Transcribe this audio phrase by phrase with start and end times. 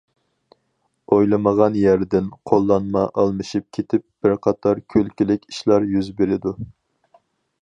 [1.15, 6.61] ئويلىمىغان يەردىن قوللانما ئالمىشىپ كېتىپ بىر قاتار كۈلكىلىك ئىشلار يۈز بېرىدۇ.